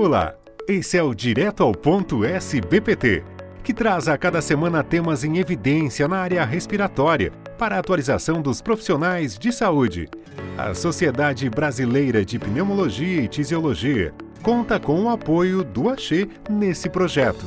Olá, 0.00 0.32
esse 0.68 0.96
é 0.96 1.02
o 1.02 1.12
Direto 1.12 1.60
ao 1.60 1.72
Ponto 1.72 2.24
SBPT, 2.24 3.24
que 3.64 3.74
traz 3.74 4.06
a 4.06 4.16
cada 4.16 4.40
semana 4.40 4.84
temas 4.84 5.24
em 5.24 5.38
evidência 5.38 6.06
na 6.06 6.18
área 6.18 6.44
respiratória 6.44 7.32
para 7.58 7.74
a 7.74 7.80
atualização 7.80 8.40
dos 8.40 8.62
profissionais 8.62 9.36
de 9.36 9.50
saúde. 9.50 10.08
A 10.56 10.72
Sociedade 10.72 11.50
Brasileira 11.50 12.24
de 12.24 12.38
Pneumologia 12.38 13.22
e 13.22 13.26
Tisiologia 13.26 14.14
conta 14.40 14.78
com 14.78 15.02
o 15.02 15.08
apoio 15.08 15.64
do 15.64 15.88
Axê 15.88 16.28
nesse 16.48 16.88
projeto. 16.88 17.44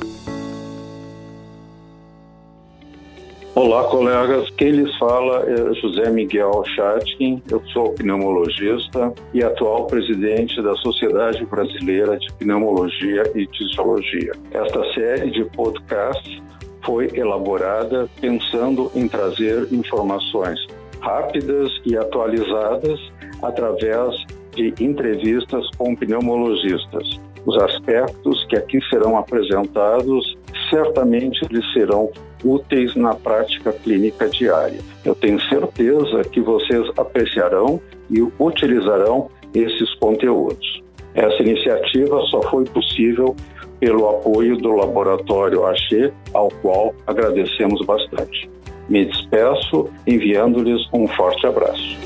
Olá, 3.54 3.84
colegas. 3.84 4.48
Quem 4.56 4.70
lhes 4.70 4.96
fala 4.96 5.44
é 5.46 5.74
José 5.74 6.08
Miguel 6.08 6.62
Chatkin. 6.74 7.42
Eu 7.50 7.62
sou 7.70 7.92
pneumologista 7.92 9.12
e 9.34 9.44
atual 9.44 9.86
presidente 9.86 10.62
da 10.62 10.74
Sociedade 10.76 11.44
Brasileira 11.44 12.16
de 12.16 12.32
Pneumologia 12.38 13.30
e 13.34 13.46
Tisiologia. 13.46 14.32
Esta 14.52 14.94
série 14.94 15.30
de 15.32 15.44
podcasts 15.50 16.42
foi 16.82 17.10
elaborada 17.12 18.08
pensando 18.22 18.90
em 18.94 19.06
trazer 19.06 19.68
informações 19.70 20.58
rápidas 21.02 21.70
e 21.84 21.94
atualizadas 21.94 22.98
através 23.42 24.16
de 24.56 24.72
entrevistas 24.80 25.68
com 25.76 25.94
pneumologistas. 25.94 27.20
Os 27.44 27.60
aspectos 27.62 28.46
que 28.46 28.56
aqui 28.56 28.80
serão 28.88 29.18
apresentados 29.18 30.38
certamente 30.72 31.46
lhes 31.50 31.70
serão 31.74 32.10
úteis 32.42 32.96
na 32.96 33.14
prática 33.14 33.72
clínica 33.72 34.28
diária. 34.28 34.80
Eu 35.04 35.14
tenho 35.14 35.40
certeza 35.42 36.24
que 36.24 36.40
vocês 36.40 36.88
apreciarão 36.96 37.80
e 38.10 38.22
utilizarão 38.40 39.30
esses 39.54 39.94
conteúdos. 39.96 40.82
Essa 41.14 41.42
iniciativa 41.42 42.20
só 42.30 42.40
foi 42.50 42.64
possível 42.64 43.36
pelo 43.78 44.08
apoio 44.08 44.56
do 44.56 44.72
Laboratório 44.72 45.66
Axê, 45.66 46.10
ao 46.32 46.48
qual 46.62 46.94
agradecemos 47.06 47.84
bastante. 47.84 48.48
Me 48.88 49.04
despeço 49.04 49.90
enviando-lhes 50.06 50.80
um 50.92 51.06
forte 51.08 51.46
abraço. 51.46 51.98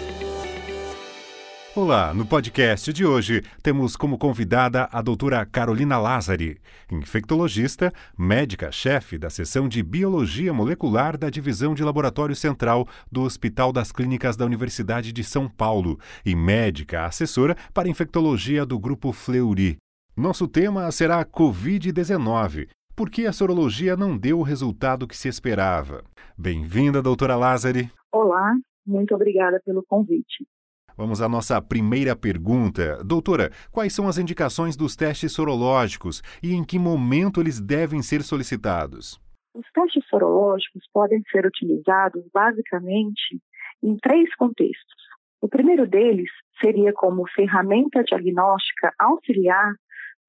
Olá, 1.77 2.15
no 2.15 2.25
podcast 2.25 2.91
de 2.91 3.05
hoje 3.05 3.43
temos 3.63 3.99
como 3.99 4.17
convidada 4.17 4.89
a 4.91 5.03
doutora 5.03 5.45
Carolina 5.45 5.99
Lázari, 5.99 6.59
infectologista, 6.91 7.93
médica-chefe 8.19 9.19
da 9.19 9.29
seção 9.29 9.69
de 9.69 9.83
Biologia 9.83 10.55
Molecular 10.55 11.19
da 11.19 11.29
Divisão 11.29 11.75
de 11.75 11.85
Laboratório 11.85 12.35
Central 12.35 12.89
do 13.13 13.21
Hospital 13.21 13.75
das 13.75 13.93
Clínicas 13.93 14.39
da 14.39 14.47
Universidade 14.47 15.13
de 15.13 15.23
São 15.23 15.51
Paulo 15.51 16.01
e 16.25 16.35
médica 16.35 17.05
assessora 17.05 17.55
para 17.75 17.91
infectologia 17.91 18.65
do 18.65 18.79
Grupo 18.79 19.13
Fleury. 19.13 19.77
Nosso 20.17 20.49
tema 20.49 20.91
será 20.91 21.23
Covid-19. 21.27 22.69
Por 22.97 23.11
que 23.11 23.27
a 23.27 23.35
sorologia 23.35 23.95
não 23.95 24.17
deu 24.17 24.39
o 24.39 24.43
resultado 24.43 25.07
que 25.07 25.15
se 25.15 25.29
esperava? 25.29 26.03
Bem-vinda, 26.39 27.03
doutora 27.03 27.37
Lázari. 27.37 27.91
Olá, 28.11 28.55
muito 28.87 29.15
obrigada 29.15 29.61
pelo 29.63 29.85
convite. 29.87 30.47
Vamos 30.97 31.21
à 31.21 31.29
nossa 31.29 31.61
primeira 31.61 32.17
pergunta. 32.17 33.05
Doutora, 33.05 33.51
quais 33.71 33.95
são 33.95 34.09
as 34.09 34.17
indicações 34.17 34.77
dos 34.77 34.97
testes 34.97 35.31
sorológicos 35.33 36.23
e 36.43 36.55
em 36.55 36.65
que 36.65 36.79
momento 36.79 37.39
eles 37.39 37.61
devem 37.61 38.01
ser 38.01 38.23
solicitados? 38.23 39.21
Os 39.55 39.67
testes 39.73 40.07
sorológicos 40.09 40.83
podem 40.95 41.23
ser 41.31 41.45
utilizados 41.45 42.25
basicamente 42.33 43.39
em 43.83 43.95
três 43.99 44.35
contextos. 44.37 44.97
O 45.43 45.49
primeiro 45.49 45.87
deles 45.87 46.31
seria 46.63 46.95
como 46.95 47.29
ferramenta 47.29 48.03
diagnóstica 48.03 48.91
auxiliar 48.99 49.75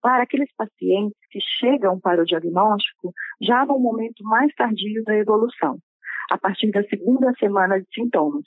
para 0.01 0.23
aqueles 0.23 0.49
pacientes 0.57 1.17
que 1.31 1.39
chegam 1.59 1.97
para 1.97 2.21
o 2.21 2.25
diagnóstico 2.25 3.13
já 3.41 3.65
no 3.65 3.79
momento 3.79 4.21
mais 4.23 4.53
tardio 4.53 5.01
da 5.05 5.15
evolução, 5.15 5.77
a 6.29 6.37
partir 6.37 6.71
da 6.71 6.83
segunda 6.83 7.33
semana 7.39 7.79
de 7.79 7.87
sintomas. 7.93 8.45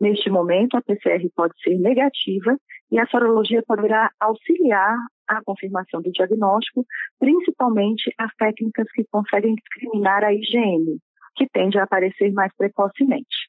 Neste 0.00 0.28
momento, 0.28 0.76
a 0.76 0.82
PCR 0.82 1.26
pode 1.34 1.54
ser 1.62 1.78
negativa 1.78 2.56
e 2.90 2.98
a 2.98 3.06
sorologia 3.06 3.62
poderá 3.66 4.10
auxiliar 4.20 4.96
a 5.26 5.42
confirmação 5.42 6.02
do 6.02 6.12
diagnóstico, 6.12 6.84
principalmente 7.18 8.12
as 8.18 8.32
técnicas 8.36 8.86
que 8.92 9.04
conseguem 9.10 9.54
discriminar 9.54 10.22
a 10.22 10.32
IgM, 10.32 10.98
que 11.34 11.48
tende 11.48 11.78
a 11.78 11.84
aparecer 11.84 12.32
mais 12.32 12.54
precocemente. 12.56 13.48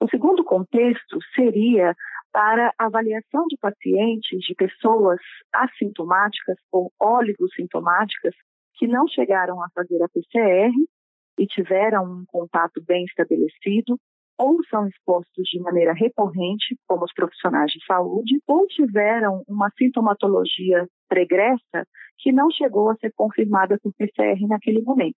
O 0.00 0.08
segundo 0.08 0.44
contexto 0.44 1.18
seria 1.34 1.94
para 2.32 2.72
avaliação 2.78 3.46
de 3.48 3.56
pacientes, 3.60 4.40
de 4.40 4.54
pessoas 4.54 5.18
assintomáticas 5.52 6.56
ou 6.70 6.92
oligossintomáticas 7.00 8.34
que 8.74 8.86
não 8.86 9.08
chegaram 9.08 9.62
a 9.62 9.68
fazer 9.74 10.00
a 10.02 10.08
PCR 10.08 10.72
e 11.38 11.46
tiveram 11.46 12.04
um 12.04 12.24
contato 12.26 12.82
bem 12.86 13.04
estabelecido 13.04 13.98
ou 14.40 14.56
são 14.70 14.88
expostos 14.88 15.44
de 15.52 15.60
maneira 15.60 15.92
recorrente, 15.92 16.74
como 16.88 17.04
os 17.04 17.12
profissionais 17.12 17.70
de 17.70 17.84
saúde, 17.84 18.40
ou 18.48 18.66
tiveram 18.66 19.44
uma 19.46 19.70
sintomatologia 19.76 20.88
pregressa 21.10 21.86
que 22.18 22.32
não 22.32 22.50
chegou 22.50 22.88
a 22.88 22.96
ser 22.96 23.12
confirmada 23.14 23.78
por 23.82 23.92
PCR 23.92 24.40
naquele 24.48 24.80
momento. 24.80 25.18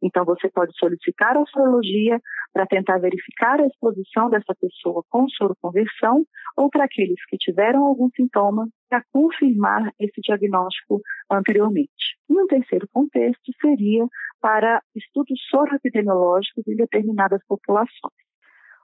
Então, 0.00 0.24
você 0.24 0.48
pode 0.48 0.72
solicitar 0.78 1.36
a 1.36 1.44
sorologia 1.46 2.20
para 2.52 2.64
tentar 2.64 2.98
verificar 2.98 3.60
a 3.60 3.66
exposição 3.66 4.30
dessa 4.30 4.54
pessoa 4.54 5.02
com 5.10 5.28
soroconversão 5.28 6.24
ou 6.56 6.70
para 6.70 6.84
aqueles 6.84 7.18
que 7.28 7.36
tiveram 7.38 7.84
algum 7.84 8.08
sintoma 8.14 8.68
para 8.88 9.02
confirmar 9.12 9.92
esse 9.98 10.20
diagnóstico 10.22 11.00
anteriormente. 11.28 12.16
E 12.28 12.40
um 12.40 12.46
terceiro 12.46 12.88
contexto 12.92 13.52
seria 13.60 14.06
para 14.40 14.80
estudos 14.94 15.40
soroepidemiológicos 15.50 16.66
em 16.68 16.76
determinadas 16.76 17.40
populações. 17.48 18.29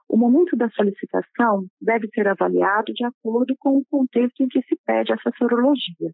O 0.09 0.17
momento 0.17 0.55
da 0.55 0.69
solicitação 0.69 1.67
deve 1.81 2.07
ser 2.13 2.27
avaliado 2.27 2.93
de 2.93 3.03
acordo 3.05 3.55
com 3.59 3.77
o 3.77 3.85
contexto 3.89 4.41
em 4.41 4.47
que 4.47 4.61
se 4.63 4.75
pede 4.85 5.11
essa 5.11 5.31
sorologia. 5.37 6.11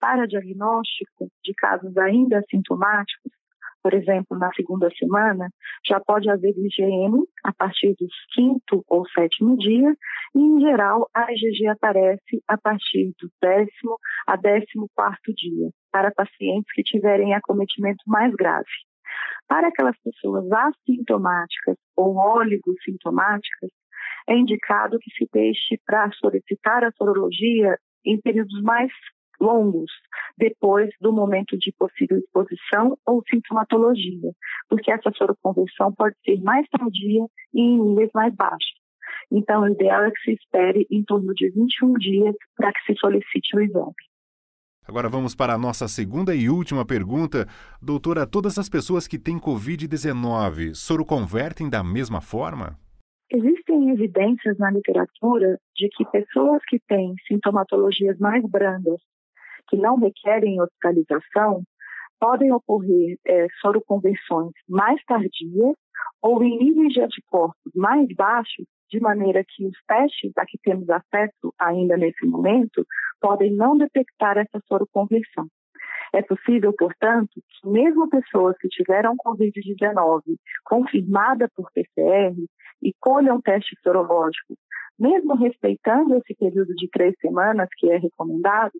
Para 0.00 0.26
diagnóstico 0.26 1.28
de 1.44 1.54
casos 1.54 1.96
ainda 1.96 2.38
assintomáticos, 2.38 3.32
por 3.82 3.94
exemplo, 3.94 4.36
na 4.36 4.52
segunda 4.52 4.90
semana, 4.98 5.48
já 5.86 5.98
pode 6.00 6.28
haver 6.28 6.54
IgM 6.56 7.24
a 7.44 7.52
partir 7.52 7.94
dos 7.98 8.12
quinto 8.34 8.84
ou 8.86 9.08
sétimo 9.08 9.56
dia, 9.56 9.96
e 10.34 10.38
em 10.38 10.60
geral 10.60 11.08
a 11.14 11.32
IgG 11.32 11.66
aparece 11.68 12.42
a 12.46 12.58
partir 12.58 13.12
do 13.18 13.30
décimo 13.40 13.96
a 14.26 14.36
décimo 14.36 14.88
quarto 14.94 15.32
dia, 15.34 15.70
para 15.90 16.12
pacientes 16.12 16.70
que 16.74 16.82
tiverem 16.82 17.34
acometimento 17.34 18.02
mais 18.06 18.34
grave. 18.34 18.68
Para 19.50 19.66
aquelas 19.66 19.96
pessoas 19.98 20.44
assintomáticas 20.52 21.76
ou 21.96 22.16
oligossintomáticas, 22.16 23.70
é 24.28 24.36
indicado 24.36 24.96
que 25.00 25.10
se 25.10 25.28
deixe 25.32 25.76
para 25.84 26.08
solicitar 26.12 26.84
a 26.84 26.92
sorologia 26.92 27.76
em 28.04 28.20
períodos 28.20 28.62
mais 28.62 28.92
longos, 29.40 29.90
depois 30.38 30.90
do 31.00 31.12
momento 31.12 31.58
de 31.58 31.72
possível 31.72 32.18
exposição 32.18 32.96
ou 33.04 33.24
sintomatologia, 33.28 34.30
porque 34.68 34.92
essa 34.92 35.10
soroconversão 35.16 35.92
pode 35.94 36.14
ser 36.24 36.40
mais 36.42 36.68
tardia 36.68 37.26
e 37.52 37.60
em 37.60 37.80
níveis 37.80 38.10
mais 38.14 38.32
baixos. 38.32 38.78
Então, 39.32 39.62
o 39.62 39.68
ideal 39.68 40.04
é 40.04 40.12
que 40.12 40.20
se 40.20 40.32
espere 40.34 40.86
em 40.92 41.02
torno 41.02 41.34
de 41.34 41.50
21 41.50 41.94
dias 41.94 42.36
para 42.54 42.72
que 42.72 42.82
se 42.84 43.00
solicite 43.00 43.56
o 43.56 43.60
exame. 43.60 44.09
Agora 44.90 45.08
vamos 45.08 45.36
para 45.36 45.54
a 45.54 45.58
nossa 45.58 45.86
segunda 45.86 46.34
e 46.34 46.50
última 46.50 46.84
pergunta. 46.84 47.46
Doutora, 47.80 48.26
todas 48.26 48.58
as 48.58 48.68
pessoas 48.68 49.06
que 49.06 49.20
têm 49.20 49.38
Covid-19 49.38 50.74
soro 50.74 51.04
convertem 51.04 51.70
da 51.70 51.84
mesma 51.84 52.20
forma? 52.20 52.76
Existem 53.30 53.90
evidências 53.90 54.58
na 54.58 54.68
literatura 54.68 55.60
de 55.76 55.88
que 55.90 56.04
pessoas 56.06 56.60
que 56.66 56.80
têm 56.88 57.14
sintomatologias 57.28 58.18
mais 58.18 58.42
brandas, 58.50 59.00
que 59.68 59.76
não 59.76 59.94
requerem 59.94 60.60
hospitalização, 60.60 61.62
podem 62.18 62.52
ocorrer 62.52 63.16
é, 63.24 63.46
soroconversões 63.60 64.50
mais 64.68 65.00
tardias 65.04 65.76
ou 66.22 66.42
em 66.42 66.58
níveis 66.58 66.92
de 66.92 67.00
anticorpos 67.00 67.72
mais 67.74 68.06
baixos, 68.14 68.66
de 68.90 69.00
maneira 69.00 69.44
que 69.46 69.66
os 69.66 69.76
testes 69.86 70.32
a 70.36 70.44
que 70.44 70.58
temos 70.58 70.88
acesso 70.90 71.54
ainda 71.58 71.96
nesse 71.96 72.26
momento 72.26 72.84
podem 73.20 73.54
não 73.54 73.76
detectar 73.76 74.36
essa 74.36 74.60
soroconversão. 74.66 75.46
É 76.12 76.22
possível, 76.22 76.72
portanto, 76.76 77.30
que 77.48 77.68
mesmo 77.68 78.08
pessoas 78.08 78.56
que 78.58 78.68
tiveram 78.68 79.14
Covid-19 79.16 80.36
confirmada 80.64 81.48
por 81.54 81.70
PCR 81.72 82.34
e 82.82 82.92
colham 82.98 83.40
teste 83.40 83.76
sorológico, 83.82 84.54
mesmo 84.98 85.34
respeitando 85.34 86.16
esse 86.16 86.34
período 86.34 86.74
de 86.74 86.88
três 86.90 87.14
semanas 87.20 87.68
que 87.76 87.90
é 87.90 87.96
recomendado, 87.96 88.72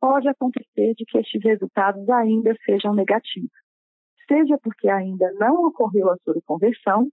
pode 0.00 0.26
acontecer 0.28 0.94
de 0.94 1.04
que 1.04 1.18
estes 1.18 1.42
resultados 1.44 2.08
ainda 2.08 2.56
sejam 2.64 2.94
negativos. 2.94 3.50
Seja 4.30 4.56
porque 4.62 4.88
ainda 4.88 5.32
não 5.40 5.64
ocorreu 5.64 6.08
a 6.08 6.16
soroconversão, 6.18 7.08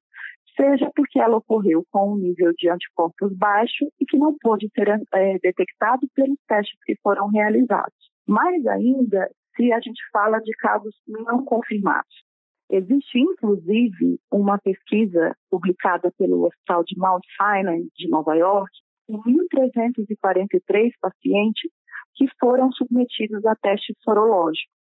seja 0.55 0.91
porque 0.95 1.19
ela 1.19 1.37
ocorreu 1.37 1.83
com 1.91 2.13
um 2.13 2.17
nível 2.17 2.53
de 2.55 2.69
anticorpos 2.69 3.33
baixo 3.35 3.85
e 3.99 4.05
que 4.05 4.17
não 4.17 4.37
pôde 4.39 4.69
ser 4.75 4.87
é, 5.13 5.39
detectado 5.39 6.07
pelos 6.13 6.37
testes 6.47 6.77
que 6.85 6.95
foram 7.01 7.27
realizados. 7.29 8.11
Mais 8.27 8.65
ainda 8.67 9.31
se 9.55 9.73
a 9.73 9.79
gente 9.79 10.01
fala 10.11 10.39
de 10.39 10.51
casos 10.57 10.95
não 11.07 11.43
confirmados. 11.43 12.23
Existe, 12.69 13.17
inclusive, 13.17 14.19
uma 14.31 14.59
pesquisa 14.59 15.35
publicada 15.49 16.11
pelo 16.17 16.45
Hospital 16.45 16.83
de 16.83 16.97
Mount 16.99 17.23
Sinai, 17.35 17.83
de 17.95 18.09
Nova 18.09 18.35
York, 18.35 18.69
com 19.07 19.23
1.343 19.23 20.91
pacientes 21.01 21.71
que 22.13 22.27
foram 22.39 22.71
submetidos 22.73 23.45
a 23.45 23.55
testes 23.55 23.95
sorológicos, 24.03 24.75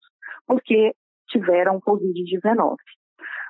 porque 0.46 0.92
tiveram 1.36 1.80
Covid-19. 1.80 2.76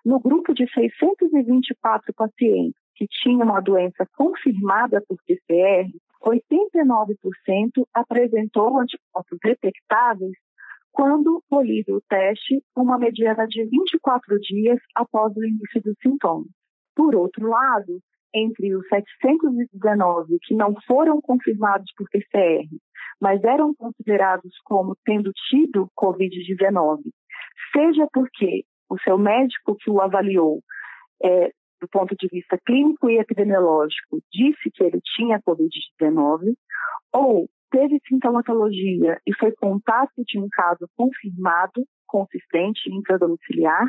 No 0.05 0.21
grupo 0.21 0.53
de 0.55 0.67
624 0.73 2.13
pacientes 2.15 2.81
que 2.95 3.07
tinham 3.23 3.55
a 3.55 3.61
doença 3.61 4.07
confirmada 4.17 5.03
por 5.07 5.19
PCR, 5.27 5.91
89% 6.25 7.87
apresentou 7.93 8.79
anticorpos 8.79 9.39
detectáveis 9.43 10.37
quando 10.91 11.43
polido 11.49 11.97
o 11.97 12.01
teste, 12.09 12.63
uma 12.75 12.99
mediana 12.99 13.47
de 13.47 13.65
24 13.65 14.39
dias 14.41 14.79
após 14.95 15.37
o 15.37 15.45
início 15.45 15.83
dos 15.83 15.95
sintomas. 16.03 16.49
Por 16.95 17.15
outro 17.15 17.49
lado, 17.49 18.01
entre 18.35 18.75
os 18.75 18.87
719 18.89 20.39
que 20.43 20.55
não 20.55 20.75
foram 20.87 21.21
confirmados 21.21 21.93
por 21.97 22.09
PCR, 22.09 22.67
mas 23.21 23.43
eram 23.45 23.75
considerados 23.75 24.53
como 24.65 24.97
tendo 25.05 25.31
tido 25.51 25.91
Covid-19, 25.99 27.01
seja 27.77 28.07
porque 28.13 28.65
o 28.89 28.99
seu 29.01 29.19
médico 29.19 29.77
que 29.77 29.91
o 29.91 30.01
avaliou, 30.01 30.63
é, 31.23 31.51
do 31.81 31.89
ponto 31.89 32.17
de 32.17 32.27
vista 32.29 32.59
clínico 32.65 33.11
e 33.11 33.19
epidemiológico, 33.19 34.23
disse 34.33 34.71
que 34.73 34.83
ele 34.83 35.01
tinha 35.15 35.43
Covid-19, 35.43 36.55
ou 37.13 37.49
teve 37.71 38.01
sintomatologia 38.09 39.21
e 39.27 39.35
foi 39.35 39.53
contato 39.53 40.25
de 40.27 40.39
um 40.39 40.49
caso 40.51 40.89
confirmado, 40.97 41.85
consistente, 42.07 42.91
intradomiciliar, 42.91 43.87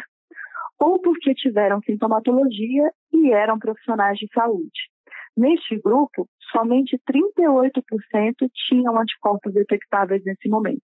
ou 0.80 1.00
porque 1.00 1.34
tiveram 1.34 1.82
sintomatologia 1.82 2.92
e 3.14 3.32
eram 3.32 3.58
profissionais 3.58 4.18
de 4.18 4.28
saúde. 4.34 4.90
Neste 5.36 5.80
grupo, 5.80 6.28
somente 6.52 7.00
38% 7.10 8.50
tinham 8.68 9.00
anticorpos 9.00 9.54
detectáveis 9.54 10.24
nesse 10.26 10.50
momento. 10.50 10.82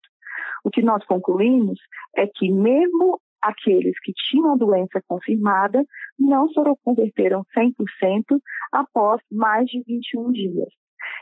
O 0.64 0.70
que 0.70 0.82
nós 0.82 1.06
concluímos 1.06 1.80
é 2.16 2.28
que, 2.28 2.52
mesmo 2.52 3.20
aqueles 3.42 4.00
que 4.02 4.14
tinham 4.14 4.58
doença 4.58 5.02
confirmada, 5.08 5.86
não 6.20 6.50
soroconverteram 6.50 7.44
100% 7.58 8.40
após 8.72 9.22
mais 9.32 9.66
de 9.68 9.84
21 9.86 10.32
dias. 10.32 10.70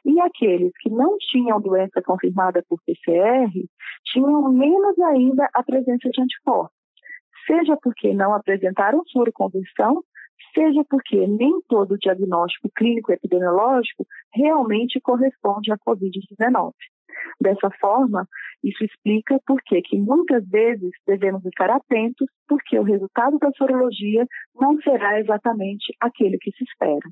E 0.05 0.19
aqueles 0.19 0.71
que 0.79 0.89
não 0.89 1.17
tinham 1.17 1.59
doença 1.59 2.01
confirmada 2.01 2.63
por 2.67 2.79
PCR 2.85 3.51
tinham 4.05 4.51
menos 4.51 4.97
ainda 4.99 5.49
a 5.53 5.63
presença 5.63 6.09
de 6.09 6.21
anticorpos, 6.21 6.75
seja 7.45 7.77
porque 7.81 8.13
não 8.13 8.33
apresentaram 8.33 9.03
soroconversão, 9.05 10.03
seja 10.53 10.83
porque 10.89 11.27
nem 11.27 11.61
todo 11.67 11.97
diagnóstico 11.97 12.69
clínico 12.75 13.11
epidemiológico 13.11 14.05
realmente 14.33 14.99
corresponde 15.01 15.71
à 15.71 15.77
Covid-19. 15.77 16.71
Dessa 17.41 17.69
forma, 17.79 18.27
isso 18.63 18.83
explica 18.83 19.39
por 19.45 19.61
que 19.61 19.97
muitas 19.97 20.47
vezes 20.47 20.91
devemos 21.05 21.45
estar 21.45 21.69
atentos, 21.69 22.27
porque 22.47 22.79
o 22.79 22.83
resultado 22.83 23.37
da 23.39 23.51
sorologia 23.57 24.25
não 24.55 24.79
será 24.81 25.19
exatamente 25.19 25.95
aquele 25.99 26.37
que 26.37 26.51
se 26.51 26.63
espera. 26.63 27.09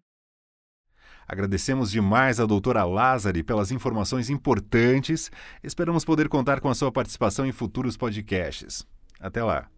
Agradecemos 1.27 1.91
demais 1.91 2.39
à 2.39 2.45
doutora 2.45 2.83
Lázari 2.83 3.43
pelas 3.43 3.71
informações 3.71 4.29
importantes. 4.29 5.31
Esperamos 5.63 6.03
poder 6.03 6.27
contar 6.27 6.59
com 6.59 6.69
a 6.69 6.75
sua 6.75 6.91
participação 6.91 7.45
em 7.45 7.51
futuros 7.51 7.95
podcasts. 7.95 8.85
Até 9.19 9.43
lá. 9.43 9.69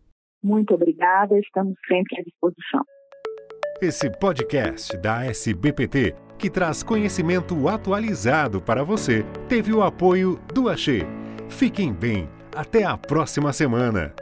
Muito 0.44 0.74
obrigada, 0.74 1.38
estamos 1.40 1.76
sempre 1.88 2.20
à 2.20 2.24
disposição. 2.24 2.84
Esse 3.82 4.10
podcast 4.10 4.96
da 4.98 5.26
SBPT, 5.26 6.16
que 6.38 6.50
traz 6.50 6.84
conhecimento 6.84 7.68
atualizado 7.68 8.62
para 8.62 8.84
você, 8.84 9.26
teve 9.48 9.74
o 9.74 9.84
apoio 9.84 10.40
do 10.54 10.70
Axê. 10.70 11.06
Fiquem 11.50 11.94
bem, 11.94 12.30
até 12.56 12.84
a 12.84 12.98
próxima 12.98 13.54
semana. 13.54 14.14